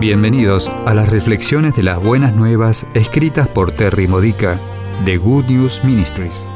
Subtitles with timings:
[0.00, 4.56] Bienvenidos a las reflexiones de las buenas nuevas escritas por Terry Modica
[5.04, 6.48] de Good News Ministries.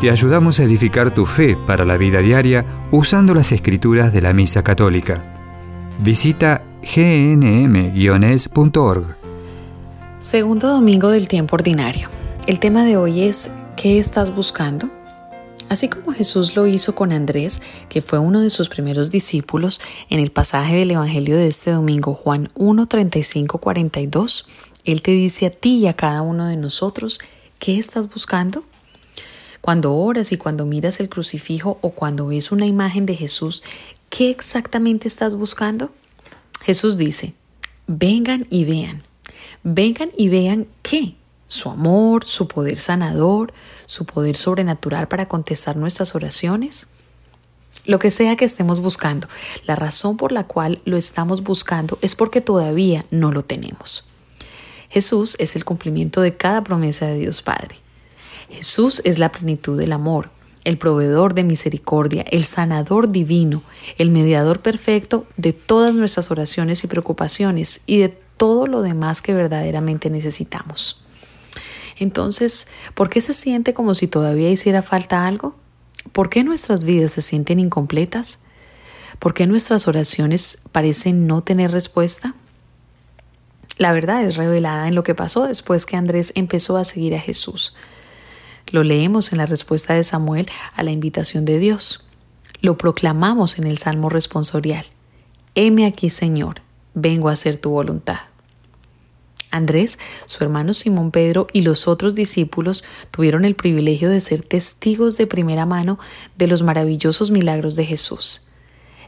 [0.00, 4.32] Te ayudamos a edificar tu fe para la vida diaria usando las escrituras de la
[4.32, 5.22] Misa Católica.
[5.98, 8.24] Visita gnm-es.org.
[10.18, 12.08] Segundo domingo del tiempo ordinario.
[12.46, 14.88] El tema de hoy es ¿qué estás buscando?
[15.68, 20.18] Así como Jesús lo hizo con Andrés, que fue uno de sus primeros discípulos, en
[20.18, 24.46] el pasaje del Evangelio de este domingo, Juan 1, 35, 42,
[24.84, 27.20] Él te dice a ti y a cada uno de nosotros,
[27.58, 28.64] ¿qué estás buscando?
[29.60, 33.62] Cuando oras y cuando miras el crucifijo o cuando ves una imagen de Jesús,
[34.08, 35.92] ¿qué exactamente estás buscando?
[36.62, 37.34] Jesús dice,
[37.86, 39.02] vengan y vean.
[39.64, 41.14] Vengan y vean qué
[41.48, 43.52] su amor, su poder sanador,
[43.86, 46.86] su poder sobrenatural para contestar nuestras oraciones.
[47.84, 49.28] Lo que sea que estemos buscando,
[49.66, 54.04] la razón por la cual lo estamos buscando es porque todavía no lo tenemos.
[54.90, 57.76] Jesús es el cumplimiento de cada promesa de Dios Padre.
[58.50, 60.30] Jesús es la plenitud del amor,
[60.64, 63.62] el proveedor de misericordia, el sanador divino,
[63.96, 69.34] el mediador perfecto de todas nuestras oraciones y preocupaciones y de todo lo demás que
[69.34, 71.04] verdaderamente necesitamos.
[71.98, 75.56] Entonces, ¿por qué se siente como si todavía hiciera falta algo?
[76.12, 78.40] ¿Por qué nuestras vidas se sienten incompletas?
[79.18, 82.34] ¿Por qué nuestras oraciones parecen no tener respuesta?
[83.78, 87.20] La verdad es revelada en lo que pasó después que Andrés empezó a seguir a
[87.20, 87.74] Jesús.
[88.70, 92.06] Lo leemos en la respuesta de Samuel a la invitación de Dios.
[92.60, 94.84] Lo proclamamos en el Salmo responsorial.
[95.54, 96.62] Heme aquí, Señor,
[96.94, 98.18] vengo a hacer tu voluntad.
[99.50, 105.16] Andrés, su hermano Simón Pedro y los otros discípulos tuvieron el privilegio de ser testigos
[105.16, 105.98] de primera mano
[106.36, 108.48] de los maravillosos milagros de Jesús.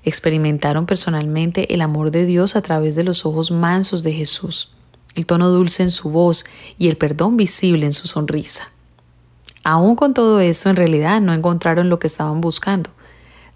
[0.03, 4.71] Experimentaron personalmente el amor de Dios a través de los ojos mansos de Jesús,
[5.15, 6.45] el tono dulce en su voz
[6.79, 8.71] y el perdón visible en su sonrisa.
[9.63, 12.91] Aún con todo esto, en realidad no encontraron lo que estaban buscando.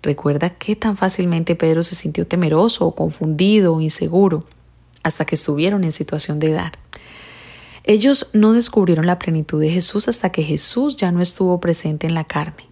[0.03, 4.45] Recuerda qué tan fácilmente Pedro se sintió temeroso confundido o inseguro
[5.05, 6.73] hasta que estuvieron en situación de dar.
[7.85, 12.15] Ellos no descubrieron la plenitud de Jesús hasta que Jesús ya no estuvo presente en
[12.15, 12.67] la carne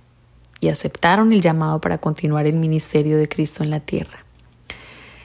[0.58, 4.24] y aceptaron el llamado para continuar el ministerio de Cristo en la tierra.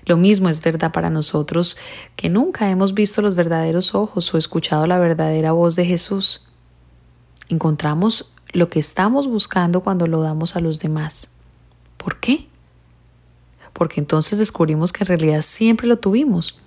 [0.05, 1.77] Lo mismo es verdad para nosotros
[2.17, 6.47] que nunca hemos visto los verdaderos ojos o escuchado la verdadera voz de Jesús.
[7.49, 11.29] Encontramos lo que estamos buscando cuando lo damos a los demás.
[11.97, 12.47] ¿Por qué?
[13.71, 16.59] Porque entonces descubrimos que en realidad siempre lo tuvimos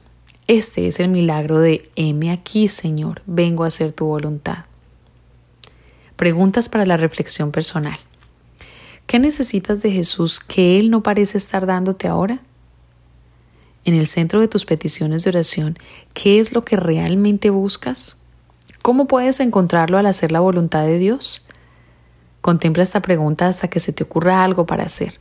[0.50, 4.64] este es el milagro de heme aquí, Señor, vengo a hacer tu voluntad.
[6.16, 7.96] Preguntas para la reflexión personal.
[9.06, 12.40] ¿Qué necesitas de Jesús que Él no parece estar dándote ahora?
[13.84, 15.78] En el centro de tus peticiones de oración,
[16.14, 18.16] ¿qué es lo que realmente buscas?
[18.82, 21.46] ¿Cómo puedes encontrarlo al hacer la voluntad de Dios?
[22.40, 25.20] Contempla esta pregunta hasta que se te ocurra algo para hacer.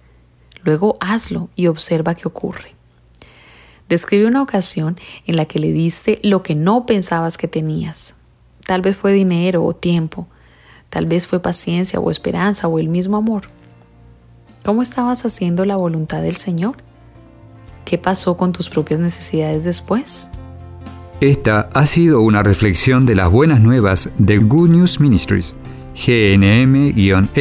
[0.63, 2.78] Luego hazlo y observa qué ocurre.
[3.89, 4.95] Describe una ocasión
[5.25, 8.15] en la que le diste lo que no pensabas que tenías.
[8.67, 10.27] Tal vez fue dinero o tiempo,
[10.91, 13.49] tal vez fue paciencia o esperanza o el mismo amor.
[14.63, 16.75] ¿Cómo estabas haciendo la voluntad del Señor?
[17.83, 20.29] ¿Qué pasó con tus propias necesidades después?
[21.19, 25.55] Esta ha sido una reflexión de las buenas nuevas de Good News Ministries,
[25.95, 27.39] gnm-es.org.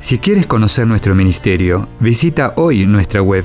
[0.00, 3.44] Si quieres conocer nuestro ministerio, visita hoy nuestra web